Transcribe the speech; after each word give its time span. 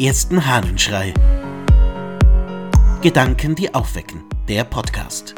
ersten 0.00 0.46
Hahnenschrei. 0.46 1.12
Gedanken, 3.02 3.54
die 3.54 3.74
aufwecken. 3.74 4.24
Der 4.48 4.64
Podcast. 4.64 5.34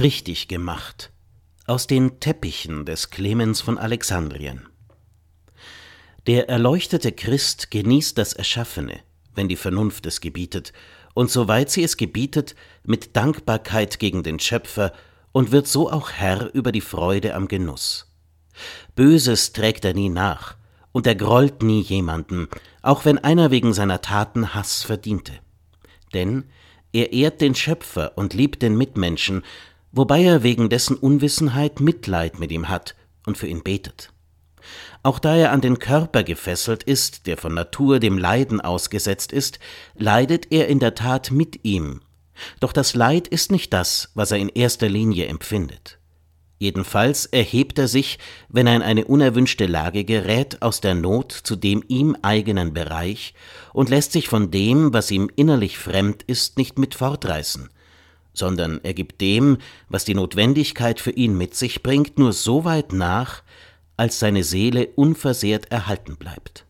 Richtig 0.00 0.48
gemacht. 0.48 1.12
Aus 1.66 1.86
den 1.86 2.18
Teppichen 2.18 2.86
des 2.86 3.10
Clemens 3.10 3.60
von 3.60 3.76
Alexandrien. 3.76 4.66
Der 6.26 6.48
erleuchtete 6.48 7.12
Christ 7.12 7.70
genießt 7.70 8.16
das 8.16 8.32
Erschaffene, 8.32 9.00
wenn 9.34 9.48
die 9.48 9.56
Vernunft 9.56 10.06
es 10.06 10.22
gebietet, 10.22 10.72
und 11.12 11.30
soweit 11.30 11.68
sie 11.68 11.82
es 11.82 11.98
gebietet, 11.98 12.54
mit 12.84 13.16
Dankbarkeit 13.16 13.98
gegen 13.98 14.22
den 14.22 14.38
Schöpfer 14.38 14.94
und 15.32 15.50
wird 15.50 15.66
so 15.66 15.90
auch 15.90 16.10
Herr 16.10 16.54
über 16.54 16.72
die 16.72 16.80
Freude 16.80 17.34
am 17.34 17.48
Genuss. 17.48 18.12
Böses 18.94 19.52
trägt 19.52 19.84
er 19.84 19.94
nie 19.94 20.10
nach, 20.10 20.56
und 20.92 21.06
er 21.06 21.14
grollt 21.14 21.62
nie 21.62 21.80
jemanden, 21.80 22.48
auch 22.82 23.04
wenn 23.04 23.18
einer 23.18 23.50
wegen 23.50 23.72
seiner 23.72 24.02
Taten 24.02 24.54
Hass 24.54 24.82
verdiente. 24.82 25.32
Denn 26.12 26.44
er 26.92 27.12
ehrt 27.12 27.40
den 27.40 27.54
Schöpfer 27.54 28.12
und 28.16 28.34
liebt 28.34 28.60
den 28.60 28.76
Mitmenschen, 28.76 29.42
wobei 29.90 30.22
er 30.22 30.42
wegen 30.42 30.68
dessen 30.68 30.96
Unwissenheit 30.96 31.80
Mitleid 31.80 32.38
mit 32.38 32.52
ihm 32.52 32.68
hat 32.68 32.94
und 33.26 33.38
für 33.38 33.46
ihn 33.46 33.62
betet. 33.62 34.12
Auch 35.02 35.18
da 35.18 35.34
er 35.34 35.50
an 35.50 35.62
den 35.62 35.78
Körper 35.78 36.22
gefesselt 36.22 36.82
ist, 36.82 37.26
der 37.26 37.36
von 37.36 37.54
Natur 37.54 37.98
dem 37.98 38.18
Leiden 38.18 38.60
ausgesetzt 38.60 39.32
ist, 39.32 39.58
leidet 39.96 40.52
er 40.52 40.68
in 40.68 40.78
der 40.78 40.94
Tat 40.94 41.30
mit 41.30 41.64
ihm 41.64 42.02
doch 42.60 42.72
das 42.72 42.94
Leid 42.94 43.28
ist 43.28 43.52
nicht 43.52 43.72
das, 43.72 44.10
was 44.14 44.30
er 44.30 44.38
in 44.38 44.48
erster 44.48 44.88
Linie 44.88 45.26
empfindet. 45.26 45.98
Jedenfalls 46.62 47.26
erhebt 47.26 47.76
er 47.80 47.88
sich, 47.88 48.20
wenn 48.48 48.68
er 48.68 48.76
in 48.76 48.82
eine 48.82 49.06
unerwünschte 49.06 49.66
Lage 49.66 50.04
gerät, 50.04 50.62
aus 50.62 50.80
der 50.80 50.94
Not 50.94 51.32
zu 51.32 51.56
dem 51.56 51.82
ihm 51.88 52.16
eigenen 52.22 52.72
Bereich 52.72 53.34
und 53.72 53.90
lässt 53.90 54.12
sich 54.12 54.28
von 54.28 54.52
dem, 54.52 54.92
was 54.92 55.10
ihm 55.10 55.28
innerlich 55.34 55.76
fremd 55.76 56.22
ist, 56.22 56.58
nicht 56.58 56.78
mit 56.78 56.94
fortreißen, 56.94 57.68
sondern 58.32 58.78
er 58.84 58.94
gibt 58.94 59.20
dem, 59.20 59.58
was 59.88 60.04
die 60.04 60.14
Notwendigkeit 60.14 61.00
für 61.00 61.10
ihn 61.10 61.36
mit 61.36 61.56
sich 61.56 61.82
bringt, 61.82 62.16
nur 62.20 62.32
so 62.32 62.64
weit 62.64 62.92
nach, 62.92 63.42
als 63.96 64.20
seine 64.20 64.44
Seele 64.44 64.90
unversehrt 64.94 65.72
erhalten 65.72 66.16
bleibt. 66.16 66.64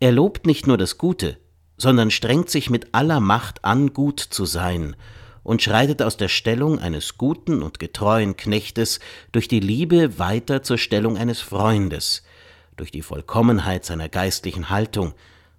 Er 0.00 0.12
lobt 0.12 0.46
nicht 0.46 0.66
nur 0.66 0.76
das 0.76 0.98
Gute, 0.98 1.38
sondern 1.82 2.12
strengt 2.12 2.48
sich 2.48 2.70
mit 2.70 2.94
aller 2.94 3.18
Macht 3.18 3.64
an, 3.64 3.92
gut 3.92 4.20
zu 4.20 4.44
sein, 4.44 4.94
und 5.42 5.62
schreitet 5.62 6.00
aus 6.00 6.16
der 6.16 6.28
Stellung 6.28 6.78
eines 6.78 7.18
guten 7.18 7.60
und 7.60 7.80
getreuen 7.80 8.36
Knechtes 8.36 9.00
durch 9.32 9.48
die 9.48 9.58
Liebe 9.58 10.16
weiter 10.20 10.62
zur 10.62 10.78
Stellung 10.78 11.18
eines 11.18 11.40
Freundes, 11.40 12.22
durch 12.76 12.92
die 12.92 13.02
Vollkommenheit 13.02 13.84
seiner 13.84 14.08
geistlichen 14.08 14.70
Haltung, 14.70 15.14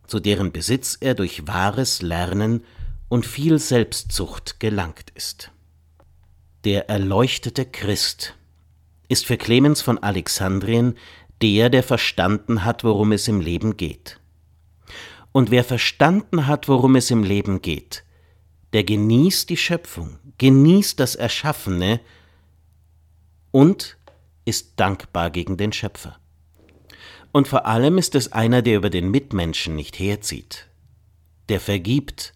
zu 0.07 0.21
deren 0.21 0.53
Besitz 0.53 0.97
er 1.01 1.13
durch 1.13 1.45
wahres 1.45 2.01
Lernen 2.01 2.63
und 3.09 3.25
viel 3.25 3.59
Selbstzucht 3.59 4.61
gelangt 4.61 5.11
ist. 5.15 5.51
Der 6.63 6.87
erleuchtete 6.87 7.65
Christ 7.65 8.35
ist 9.09 9.25
für 9.25 9.35
Clemens 9.35 9.81
von 9.81 9.97
Alexandrien 9.97 10.95
der, 11.41 11.69
der 11.69 11.83
verstanden 11.83 12.63
hat, 12.63 12.85
worum 12.85 13.11
es 13.11 13.27
im 13.27 13.41
Leben 13.41 13.75
geht. 13.75 14.21
Und 15.33 15.51
wer 15.51 15.65
verstanden 15.65 16.47
hat, 16.47 16.69
worum 16.69 16.95
es 16.95 17.11
im 17.11 17.23
Leben 17.23 17.61
geht, 17.61 18.05
der 18.71 18.85
genießt 18.85 19.49
die 19.49 19.57
Schöpfung, 19.57 20.19
genießt 20.37 20.99
das 20.99 21.15
Erschaffene 21.15 21.99
und 23.51 23.97
ist 24.45 24.73
dankbar 24.77 25.31
gegen 25.31 25.57
den 25.57 25.73
Schöpfer. 25.73 26.17
Und 27.31 27.47
vor 27.47 27.65
allem 27.65 27.97
ist 27.97 28.13
es 28.15 28.31
einer, 28.31 28.61
der 28.61 28.77
über 28.77 28.91
den 28.91 29.09
Mitmenschen 29.09 29.75
nicht 29.75 29.97
herzieht, 29.97 30.67
der 31.49 31.59
vergibt, 31.59 32.33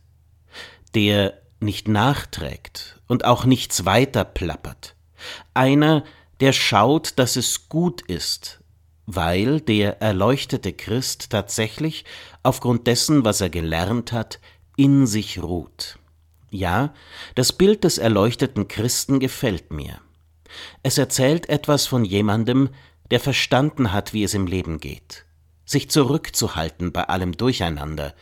der 0.96 1.40
nicht 1.60 1.88
nachträgt 1.88 3.00
und 3.08 3.26
auch 3.26 3.46
nichts 3.46 3.86
weiter 3.86 4.26
plappert, 4.26 4.96
einer, 5.54 6.04
der 6.40 6.52
schaut, 6.52 7.20
dass 7.20 7.36
es 7.36 7.70
gut 7.70 8.02
ist, 8.04 8.60
weil 9.08 9.62
der 9.62 10.02
erleuchtete 10.02 10.74
Christ 10.74 11.30
tatsächlich 11.32 12.06
aufgrund 12.44 12.86
dessen, 12.88 13.24
was 13.24 13.42
er 13.42 13.50
gelernt 13.50 14.12
hat, 14.12 14.40
in 14.76 15.08
sich 15.08 15.42
ruht. 15.42 15.98
Ja, 16.52 16.94
das 17.34 17.54
Bild 17.54 17.86
des 17.86 17.98
erleuchteten 17.98 18.68
Christen 18.68 19.20
gefällt 19.20 19.72
mir. 19.72 20.00
Es 20.84 20.98
erzählt 20.98 21.50
etwas 21.50 21.88
von 21.88 22.04
jemandem, 22.06 22.70
der 23.10 23.22
verstanden 23.22 23.94
hat, 23.94 24.14
wie 24.14 24.24
es 24.24 24.34
im 24.34 24.46
Leben 24.46 24.80
geht, 24.80 25.26
sich 25.66 25.90
zurückzuhalten 25.90 26.92
bei 26.92 27.06
allem 27.06 27.32
Durcheinander, 27.32 28.14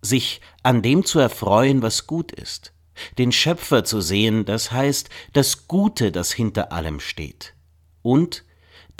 sich 0.00 0.40
an 0.62 0.80
dem 0.80 1.04
zu 1.04 1.18
erfreuen, 1.18 1.82
was 1.82 2.06
gut 2.06 2.32
ist, 2.32 2.72
den 3.18 3.32
Schöpfer 3.32 3.84
zu 3.84 4.00
sehen, 4.00 4.46
das 4.46 4.72
heißt 4.72 5.10
das 5.34 5.68
Gute, 5.68 6.10
das 6.10 6.32
hinter 6.32 6.72
allem 6.72 7.00
steht, 7.00 7.54
und 8.00 8.44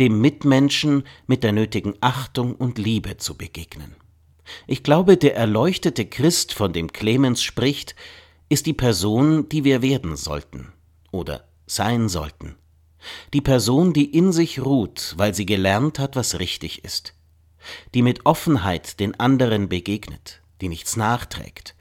dem 0.00 0.20
Mitmenschen 0.20 1.04
mit 1.26 1.44
der 1.44 1.52
nötigen 1.52 1.94
Achtung 2.00 2.54
und 2.54 2.78
Liebe 2.78 3.18
zu 3.18 3.36
begegnen. 3.36 3.94
Ich 4.66 4.82
glaube, 4.82 5.16
der 5.16 5.36
erleuchtete 5.36 6.06
Christ, 6.06 6.54
von 6.54 6.72
dem 6.72 6.92
Clemens 6.92 7.42
spricht, 7.42 7.94
ist 8.48 8.66
die 8.66 8.72
Person, 8.72 9.48
die 9.48 9.62
wir 9.62 9.82
werden 9.82 10.16
sollten 10.16 10.72
oder 11.12 11.44
sein 11.66 12.08
sollten. 12.08 12.56
Die 13.32 13.40
Person, 13.40 13.92
die 13.92 14.16
in 14.16 14.32
sich 14.32 14.60
ruht, 14.60 15.14
weil 15.16 15.34
sie 15.34 15.46
gelernt 15.46 15.98
hat, 15.98 16.16
was 16.16 16.38
richtig 16.38 16.84
ist. 16.84 17.14
Die 17.94 18.02
mit 18.02 18.26
Offenheit 18.26 19.00
den 19.00 19.18
anderen 19.20 19.68
begegnet, 19.68 20.42
die 20.60 20.68
nichts 20.68 20.96
nachträgt, 20.96 21.74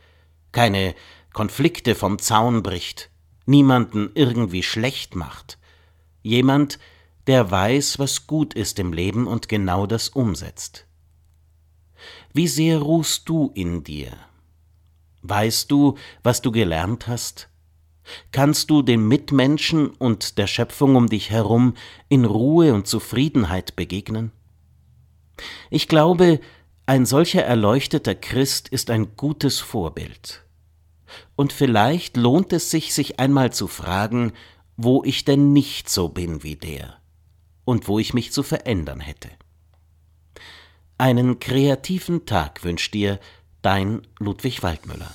keine 0.51 0.93
Konflikte 1.33 1.95
vom 1.95 2.19
Zaun 2.19 2.63
bricht, 2.63 3.09
niemanden 3.45 4.11
irgendwie 4.13 4.63
schlecht 4.63 5.15
macht. 5.15 5.57
Jemand, 6.21 6.79
der 7.29 7.51
weiß, 7.51 7.99
was 7.99 8.25
gut 8.25 8.55
ist 8.55 8.79
im 8.79 8.91
Leben 8.91 9.27
und 9.27 9.47
genau 9.49 9.85
das 9.85 10.09
umsetzt. 10.09 10.87
Wie 12.33 12.47
sehr 12.47 12.79
ruhst 12.79 13.29
du 13.29 13.51
in 13.53 13.83
dir? 13.83 14.13
Weißt 15.21 15.69
du, 15.69 15.95
was 16.23 16.41
du 16.41 16.51
gelernt 16.51 17.07
hast? 17.07 17.47
Kannst 18.31 18.71
du 18.71 18.81
den 18.81 19.07
Mitmenschen 19.07 19.91
und 19.91 20.39
der 20.39 20.47
Schöpfung 20.47 20.95
um 20.95 21.07
dich 21.07 21.29
herum 21.29 21.75
in 22.07 22.25
Ruhe 22.25 22.73
und 22.73 22.87
Zufriedenheit 22.87 23.75
begegnen? 23.75 24.31
Ich 25.69 25.87
glaube, 25.87 26.39
ein 26.87 27.05
solcher 27.05 27.43
erleuchteter 27.43 28.15
Christ 28.15 28.69
ist 28.69 28.89
ein 28.89 29.15
gutes 29.15 29.59
Vorbild. 29.59 30.43
Und 31.35 31.53
vielleicht 31.53 32.17
lohnt 32.17 32.53
es 32.53 32.71
sich, 32.71 32.91
sich 32.91 33.19
einmal 33.19 33.53
zu 33.53 33.67
fragen, 33.67 34.33
wo 34.77 35.03
ich 35.03 35.25
denn 35.25 35.53
nicht 35.53 35.91
so 35.91 36.09
bin 36.09 36.41
wie 36.41 36.55
der 36.55 36.99
und 37.69 37.87
wo 37.87 37.99
ich 37.99 38.15
mich 38.15 38.31
zu 38.31 38.41
verändern 38.41 38.99
hätte. 38.99 39.29
Einen 40.97 41.39
kreativen 41.39 42.25
Tag 42.25 42.63
wünscht 42.63 42.95
dir 42.95 43.19
dein 43.61 44.01
Ludwig 44.17 44.63
Waldmüller. 44.63 45.13